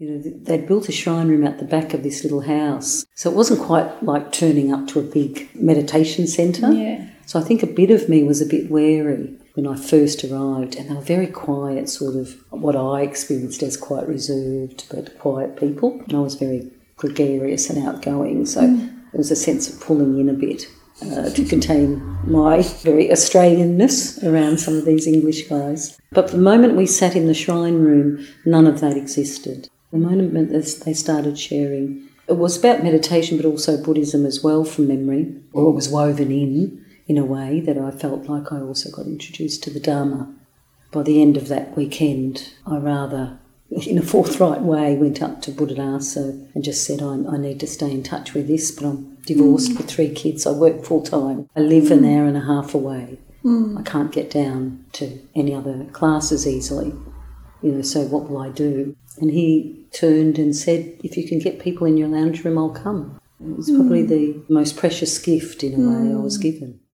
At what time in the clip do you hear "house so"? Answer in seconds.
2.40-3.30